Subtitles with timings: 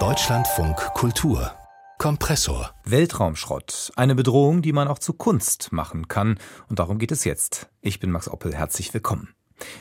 [0.00, 1.52] Deutschlandfunk Kultur
[1.98, 2.74] Kompressor.
[2.84, 3.92] Weltraumschrott.
[3.94, 6.40] Eine Bedrohung, die man auch zu Kunst machen kann.
[6.68, 7.70] Und darum geht es jetzt.
[7.82, 8.52] Ich bin Max Oppel.
[8.52, 9.36] Herzlich willkommen.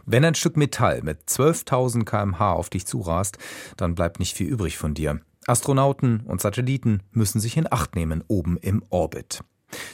[0.05, 3.39] Wenn ein Stück Metall mit 12.000 kmh auf dich zurast,
[3.77, 5.19] dann bleibt nicht viel übrig von dir.
[5.47, 9.43] Astronauten und Satelliten müssen sich in Acht nehmen oben im Orbit.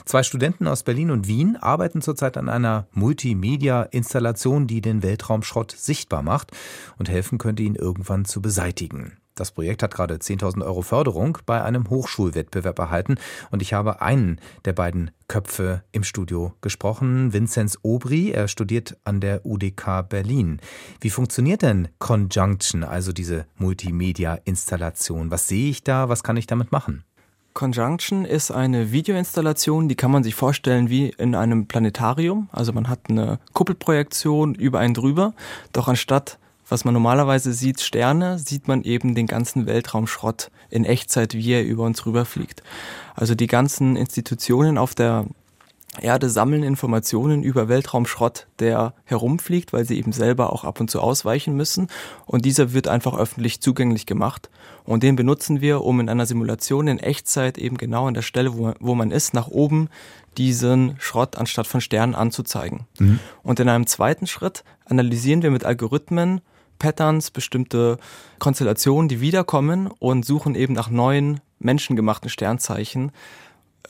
[0.04, 6.22] Zwei Studenten aus Berlin und Wien arbeiten zurzeit an einer Multimedia-Installation, die den Weltraumschrott sichtbar
[6.22, 6.52] macht
[6.98, 9.16] und helfen könnte, ihn irgendwann zu beseitigen.
[9.40, 13.14] Das Projekt hat gerade 10.000 Euro Förderung bei einem Hochschulwettbewerb erhalten
[13.50, 18.32] und ich habe einen der beiden Köpfe im Studio gesprochen, Vinzenz Obri.
[18.32, 20.60] Er studiert an der UDK Berlin.
[21.00, 25.30] Wie funktioniert denn Conjunction, also diese Multimedia-Installation?
[25.30, 26.10] Was sehe ich da?
[26.10, 27.04] Was kann ich damit machen?
[27.54, 32.48] Conjunction ist eine Videoinstallation, die kann man sich vorstellen wie in einem Planetarium.
[32.52, 35.34] Also man hat eine Kuppelprojektion über einen drüber,
[35.72, 36.38] doch anstatt
[36.70, 41.64] was man normalerweise sieht, Sterne, sieht man eben den ganzen Weltraumschrott in Echtzeit, wie er
[41.64, 42.62] über uns rüberfliegt.
[43.16, 45.26] Also die ganzen Institutionen auf der
[45.98, 51.00] Erde sammeln Informationen über Weltraumschrott, der herumfliegt, weil sie eben selber auch ab und zu
[51.00, 51.88] ausweichen müssen.
[52.26, 54.50] Und dieser wird einfach öffentlich zugänglich gemacht.
[54.84, 58.56] Und den benutzen wir, um in einer Simulation in Echtzeit eben genau an der Stelle,
[58.56, 59.88] wo, wo man ist, nach oben
[60.38, 62.86] diesen Schrott anstatt von Sternen anzuzeigen.
[63.00, 63.18] Mhm.
[63.42, 66.40] Und in einem zweiten Schritt analysieren wir mit Algorithmen
[66.78, 67.98] Patterns, bestimmte
[68.38, 73.12] Konstellationen, die wiederkommen und suchen eben nach neuen menschengemachten Sternzeichen.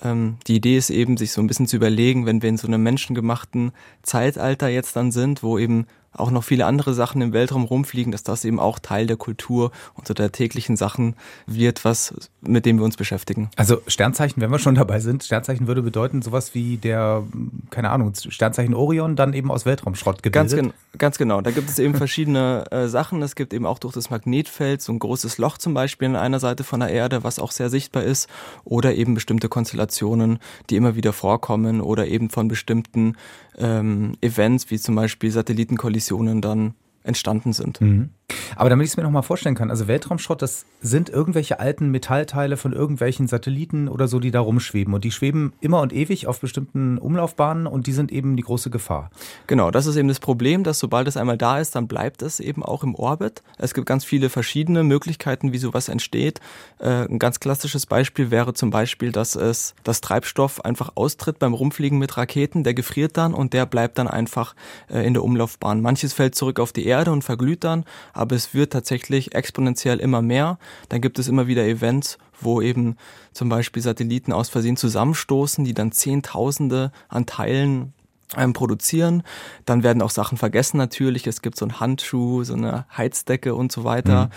[0.02, 2.66] Ähm, die Idee ist eben, sich so ein bisschen zu überlegen, wenn wir in so
[2.66, 7.64] einem menschengemachten Zeitalter jetzt dann sind, wo eben auch noch viele andere Sachen im Weltraum
[7.64, 11.14] rumfliegen, dass das eben auch Teil der Kultur und so der täglichen Sachen
[11.46, 13.50] wird, was mit dem wir uns beschäftigen.
[13.56, 17.22] Also Sternzeichen, wenn wir schon dabei sind, Sternzeichen würde bedeuten sowas wie der,
[17.70, 20.50] keine Ahnung, Sternzeichen Orion dann eben aus Weltraumschrott gebildet.
[20.50, 21.40] Ganz, gen ganz genau.
[21.42, 23.22] Da gibt es eben verschiedene äh, Sachen.
[23.22, 26.40] Es gibt eben auch durch das Magnetfeld so ein großes Loch zum Beispiel an einer
[26.40, 28.28] Seite von der Erde, was auch sehr sichtbar ist,
[28.64, 33.16] oder eben bestimmte Konstellationen, die immer wieder vorkommen, oder eben von bestimmten
[33.58, 35.99] ähm, Events wie zum Beispiel Satellitenkollisionen
[36.40, 37.80] dann entstanden sind.
[37.80, 38.10] Mhm.
[38.56, 42.56] Aber damit ich es mir nochmal vorstellen kann, also Weltraumschrott, das sind irgendwelche alten Metallteile
[42.56, 44.94] von irgendwelchen Satelliten oder so, die da rumschweben.
[44.94, 48.70] Und die schweben immer und ewig auf bestimmten Umlaufbahnen und die sind eben die große
[48.70, 49.10] Gefahr.
[49.46, 52.40] Genau, das ist eben das Problem, dass sobald es einmal da ist, dann bleibt es
[52.40, 53.42] eben auch im Orbit.
[53.58, 56.40] Es gibt ganz viele verschiedene Möglichkeiten, wie sowas entsteht.
[56.78, 61.54] Äh, ein ganz klassisches Beispiel wäre zum Beispiel, dass es das Treibstoff einfach austritt beim
[61.54, 64.54] Rumfliegen mit Raketen, der gefriert dann und der bleibt dann einfach
[64.88, 65.80] äh, in der Umlaufbahn.
[65.80, 67.84] Manches fällt zurück auf die Erde und verglüht dann,
[68.20, 70.58] aber es wird tatsächlich exponentiell immer mehr.
[70.90, 72.96] Dann gibt es immer wieder Events, wo eben
[73.32, 77.94] zum Beispiel Satelliten aus Versehen zusammenstoßen, die dann Zehntausende an Teilen
[78.36, 79.22] ähm, produzieren.
[79.64, 81.26] Dann werden auch Sachen vergessen natürlich.
[81.26, 84.26] Es gibt so einen Handschuh, so eine Heizdecke und so weiter.
[84.26, 84.30] Mhm.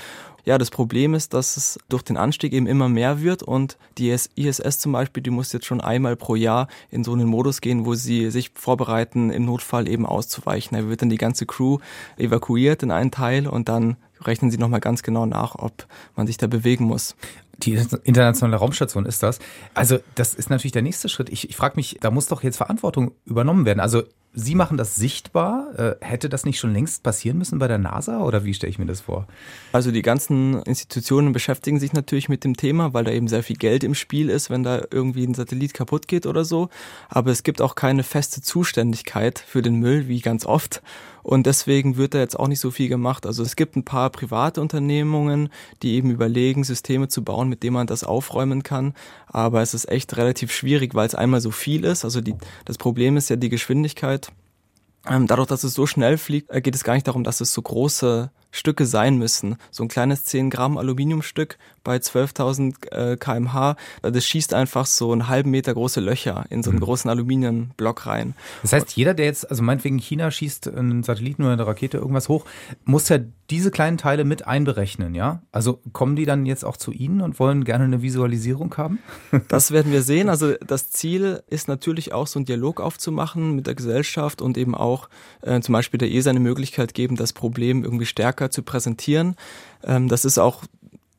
[0.45, 4.09] Ja, das Problem ist, dass es durch den Anstieg eben immer mehr wird und die
[4.09, 7.85] ISS zum Beispiel, die muss jetzt schon einmal pro Jahr in so einen Modus gehen,
[7.85, 10.77] wo sie sich vorbereiten, im Notfall eben auszuweichen.
[10.77, 11.77] Da wird dann die ganze Crew
[12.17, 13.95] evakuiert in einen Teil und dann
[14.27, 17.15] rechnen sie nochmal ganz genau nach, ob man sich da bewegen muss.
[17.57, 19.39] Die internationale Raumstation ist das.
[19.73, 21.29] Also das ist natürlich der nächste Schritt.
[21.29, 23.79] Ich, ich frage mich, da muss doch jetzt Verantwortung übernommen werden.
[23.79, 24.03] Also
[24.35, 25.67] Sie machen das sichtbar.
[25.77, 28.79] Äh, hätte das nicht schon längst passieren müssen bei der NASA oder wie stelle ich
[28.79, 29.27] mir das vor?
[29.73, 33.57] Also die ganzen Institutionen beschäftigen sich natürlich mit dem Thema, weil da eben sehr viel
[33.57, 36.69] Geld im Spiel ist, wenn da irgendwie ein Satellit kaputt geht oder so.
[37.09, 40.81] Aber es gibt auch keine feste Zuständigkeit für den Müll, wie ganz oft.
[41.23, 43.25] Und deswegen wird da jetzt auch nicht so viel gemacht.
[43.25, 45.49] Also es gibt ein paar private Unternehmungen,
[45.81, 48.93] die eben überlegen, Systeme zu bauen, mit denen man das aufräumen kann.
[49.27, 52.03] Aber es ist echt relativ schwierig, weil es einmal so viel ist.
[52.03, 52.35] Also die,
[52.65, 54.31] das Problem ist ja die Geschwindigkeit.
[55.09, 57.53] Ähm, dadurch, dass es so schnell fliegt, äh, geht es gar nicht darum, dass es
[57.53, 59.57] so große Stücke sein müssen.
[59.71, 65.27] So ein kleines 10 Gramm Aluminiumstück bei 12.000 äh, kmh, das schießt einfach so einen
[65.27, 66.83] halben Meter große Löcher in so einen mhm.
[66.83, 68.35] großen Aluminiumblock rein.
[68.61, 72.29] Das heißt, jeder, der jetzt, also meinetwegen China schießt einen Satelliten oder eine Rakete irgendwas
[72.29, 72.45] hoch,
[72.85, 73.17] muss ja
[73.53, 75.43] diese kleinen Teile mit einberechnen, ja?
[75.51, 78.97] Also kommen die dann jetzt auch zu Ihnen und wollen gerne eine Visualisierung haben?
[79.47, 80.29] Das werden wir sehen.
[80.29, 84.73] Also das Ziel ist natürlich auch so einen Dialog aufzumachen mit der Gesellschaft und eben
[84.73, 85.07] auch
[85.41, 89.35] äh, zum Beispiel der ESA eine Möglichkeit geben, das Problem irgendwie stärker zu präsentieren.
[89.83, 90.63] Ähm, das ist auch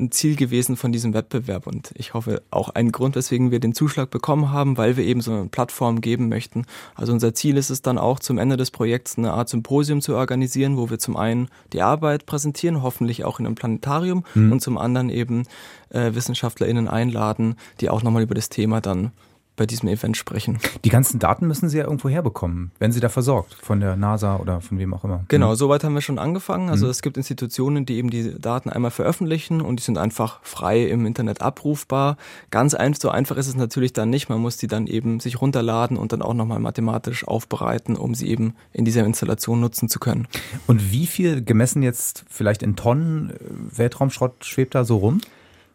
[0.01, 3.75] ein Ziel gewesen von diesem Wettbewerb und ich hoffe auch ein Grund, weswegen wir den
[3.75, 6.67] Zuschlag bekommen haben, weil wir eben so eine Plattform geben möchten.
[6.97, 10.17] Also unser Ziel ist es dann auch zum Ende des Projekts eine Art Symposium zu
[10.17, 14.51] organisieren, wo wir zum einen die Arbeit präsentieren, hoffentlich auch in einem Planetarium mhm.
[14.51, 15.45] und zum anderen eben
[15.91, 19.13] äh, WissenschaftlerInnen einladen, die auch nochmal über das Thema dann
[19.57, 20.59] bei diesem Event sprechen.
[20.85, 22.73] Die ganzen Daten müssen Sie ja irgendwo herbekommen.
[22.79, 23.55] Werden Sie da versorgt?
[23.63, 25.25] Von der NASA oder von wem auch immer?
[25.29, 25.57] Genau, mhm.
[25.57, 26.71] soweit haben wir schon angefangen.
[26.71, 26.91] Also mhm.
[26.91, 31.07] es gibt Institutionen, die eben die Daten einmal veröffentlichen und die sind einfach frei im
[31.07, 32.17] Internet abrufbar.
[32.51, 34.29] Ganz einfach, so einfach ist es natürlich dann nicht.
[34.29, 38.29] Man muss die dann eben sich runterladen und dann auch nochmal mathematisch aufbereiten, um sie
[38.29, 40.27] eben in dieser Installation nutzen zu können.
[40.67, 45.21] Und wie viel gemessen jetzt vielleicht in Tonnen äh, Weltraumschrott schwebt da so rum?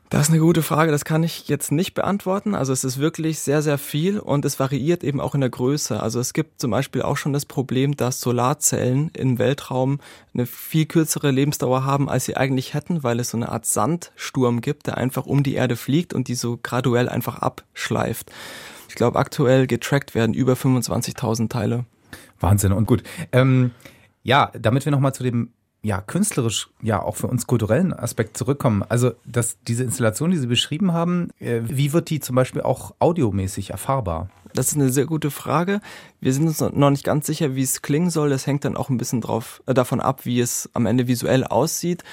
[0.09, 2.56] Das ist eine gute Frage, das kann ich jetzt nicht beantworten.
[2.56, 6.01] Also es ist wirklich sehr, sehr viel und es variiert eben auch in der Größe.
[6.01, 10.00] Also es gibt zum Beispiel auch schon das Problem, dass Solarzellen im Weltraum
[10.33, 14.61] eine viel kürzere Lebensdauer haben, als sie eigentlich hätten, weil es so eine Art Sandsturm
[14.61, 18.31] gibt, der einfach um die Erde fliegt und die so graduell einfach abschleift.
[18.88, 21.85] Ich glaube, aktuell getrackt werden über 25.000 Teile.
[22.39, 23.03] Wahnsinn und gut.
[23.31, 23.71] Ähm,
[24.23, 28.83] ja, damit wir nochmal zu dem ja, künstlerisch, ja, auch für uns kulturellen Aspekt zurückkommen.
[28.87, 32.93] Also, dass diese Installation, die Sie beschrieben haben, äh, wie wird die zum Beispiel auch
[32.99, 34.29] audiomäßig erfahrbar?
[34.53, 35.79] Das ist eine sehr gute Frage.
[36.19, 38.29] Wir sind uns noch nicht ganz sicher, wie es klingen soll.
[38.29, 41.45] Das hängt dann auch ein bisschen drauf, äh, davon ab, wie es am Ende visuell
[41.45, 42.03] aussieht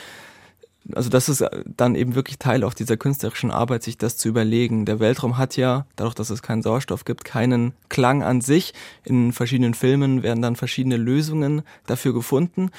[0.94, 4.84] also das ist dann eben wirklich Teil auch dieser künstlerischen Arbeit, sich das zu überlegen.
[4.84, 8.74] Der Weltraum hat ja, dadurch, dass es keinen Sauerstoff gibt, keinen Klang an sich.
[9.04, 12.70] In verschiedenen Filmen werden dann verschiedene Lösungen dafür gefunden.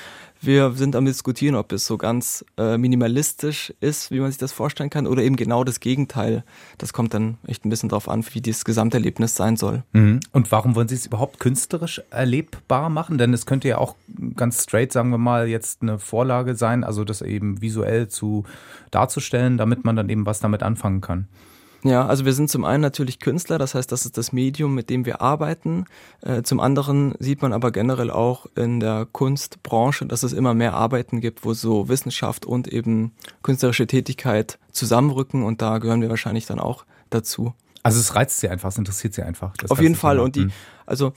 [0.42, 4.52] Wir sind am diskutieren, ob es so ganz äh, minimalistisch ist, wie man sich das
[4.52, 6.44] vorstellen kann, oder eben genau das Gegenteil.
[6.78, 9.84] Das kommt dann echt ein bisschen drauf an, wie dieses Gesamterlebnis sein soll.
[9.94, 10.20] Mhm.
[10.32, 13.18] Und warum wollen Sie es überhaupt künstlerisch erlebbar machen?
[13.18, 13.96] Denn es könnte ja auch
[14.36, 18.44] ganz straight, sagen wir mal, jetzt eine Vorlage sein, also das eben visuell zu
[18.92, 21.28] darzustellen, damit man dann eben was damit anfangen kann.
[21.84, 24.90] Ja, also wir sind zum einen natürlich Künstler, das heißt, das ist das Medium, mit
[24.90, 25.86] dem wir arbeiten.
[26.22, 30.74] Äh, zum anderen sieht man aber generell auch in der Kunstbranche, dass es immer mehr
[30.74, 33.12] Arbeiten gibt, wo so Wissenschaft und eben
[33.44, 37.54] künstlerische Tätigkeit zusammenrücken und da gehören wir wahrscheinlich dann auch dazu.
[37.84, 39.54] Also es reizt sie einfach, es interessiert sie einfach.
[39.70, 40.20] Auf jeden Fall.
[40.20, 40.48] Und die,
[40.86, 41.14] also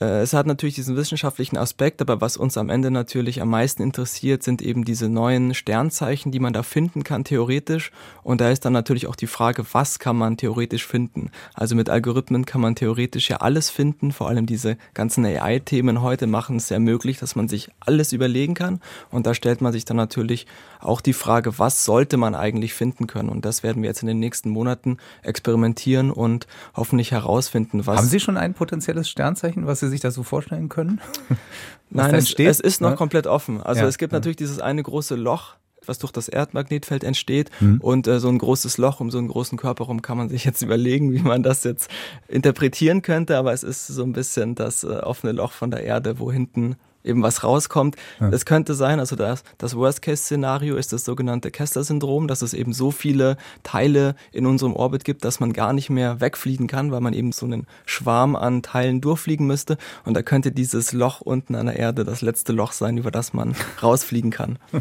[0.00, 4.44] es hat natürlich diesen wissenschaftlichen Aspekt, aber was uns am Ende natürlich am meisten interessiert,
[4.44, 7.90] sind eben diese neuen Sternzeichen, die man da finden kann, theoretisch.
[8.22, 11.30] Und da ist dann natürlich auch die Frage, was kann man theoretisch finden?
[11.54, 14.12] Also mit Algorithmen kann man theoretisch ja alles finden.
[14.12, 18.54] Vor allem diese ganzen AI-Themen heute machen es sehr möglich, dass man sich alles überlegen
[18.54, 18.80] kann.
[19.10, 20.46] Und da stellt man sich dann natürlich
[20.80, 23.28] auch die Frage, was sollte man eigentlich finden können?
[23.28, 26.46] Und das werden wir jetzt in den nächsten Monaten experimentieren und
[26.76, 27.98] hoffentlich herausfinden, was.
[27.98, 31.00] Haben Sie schon ein potenzielles Sternzeichen, was Sie Sie sich das so vorstellen können?
[31.90, 32.96] Nein, es, es, ist noch ja?
[32.96, 33.62] komplett offen.
[33.62, 34.18] Also ja, es gibt ja.
[34.18, 35.54] natürlich dieses eine große Loch,
[35.86, 37.50] was durch das Erdmagnetfeld entsteht.
[37.60, 37.80] Mhm.
[37.80, 40.44] Und äh, so ein großes Loch um so einen großen Körper rum kann man sich
[40.44, 41.90] jetzt überlegen, wie man das jetzt
[42.28, 43.38] interpretieren könnte.
[43.38, 46.76] Aber es ist so ein bisschen das äh, offene Loch von der Erde, wo hinten
[47.08, 47.96] eben was rauskommt.
[48.20, 48.28] Ja.
[48.28, 52.90] Es könnte sein, also das, das Worst-Case-Szenario ist das sogenannte Kessler-Syndrom, dass es eben so
[52.90, 57.14] viele Teile in unserem Orbit gibt, dass man gar nicht mehr wegfliegen kann, weil man
[57.14, 59.78] eben so einen Schwarm an Teilen durchfliegen müsste.
[60.04, 63.32] Und da könnte dieses Loch unten an der Erde das letzte Loch sein, über das
[63.32, 64.58] man rausfliegen kann.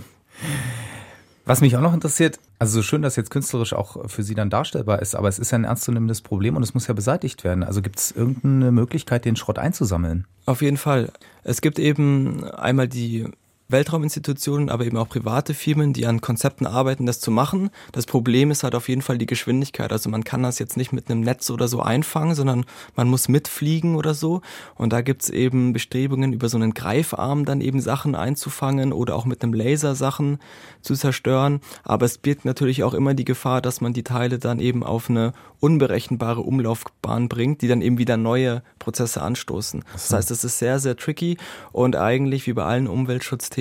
[1.47, 4.49] Was mich auch noch interessiert, also so schön, dass jetzt künstlerisch auch für Sie dann
[4.49, 7.63] darstellbar ist, aber es ist ja ein ernstzunehmendes Problem und es muss ja beseitigt werden.
[7.63, 10.27] Also gibt es irgendeine Möglichkeit, den Schrott einzusammeln?
[10.45, 11.09] Auf jeden Fall.
[11.43, 13.27] Es gibt eben einmal die
[13.69, 17.69] Weltrauminstitutionen, aber eben auch private Firmen, die an Konzepten arbeiten, das zu machen.
[17.91, 19.91] Das Problem ist halt auf jeden Fall die Geschwindigkeit.
[19.91, 22.65] Also man kann das jetzt nicht mit einem Netz oder so einfangen, sondern
[22.95, 24.41] man muss mitfliegen oder so.
[24.75, 29.25] Und da gibt's eben Bestrebungen, über so einen Greifarm dann eben Sachen einzufangen oder auch
[29.25, 30.39] mit einem Laser Sachen
[30.81, 31.59] zu zerstören.
[31.83, 35.09] Aber es birgt natürlich auch immer die Gefahr, dass man die Teile dann eben auf
[35.09, 39.83] eine unberechenbare Umlaufbahn bringt, die dann eben wieder neue Prozesse anstoßen.
[39.91, 41.37] Das heißt, es ist sehr, sehr tricky
[41.71, 43.56] und eigentlich wie bei allen Umweltschutzthemen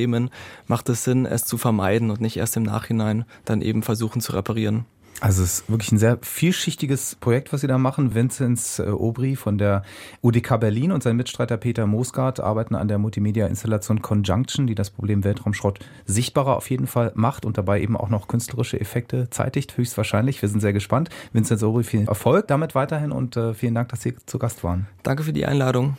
[0.67, 4.33] macht es Sinn, es zu vermeiden und nicht erst im Nachhinein dann eben versuchen zu
[4.33, 4.85] reparieren.
[5.21, 8.15] Also es ist wirklich ein sehr vielschichtiges Projekt, was Sie da machen.
[8.15, 9.83] Vinzenz äh, Obri von der
[10.23, 15.25] UDK Berlin und sein Mitstreiter Peter Mosgard arbeiten an der Multimedia-Installation Conjunction, die das Problem
[15.25, 20.43] Weltraumschrott sichtbarer auf jeden Fall macht und dabei eben auch noch künstlerische Effekte zeitigt, höchstwahrscheinlich.
[20.43, 21.09] Wir sind sehr gespannt.
[21.33, 24.87] Vinzenz Obri, viel Erfolg damit weiterhin und äh, vielen Dank, dass Sie zu Gast waren.
[25.03, 25.97] Danke für die Einladung.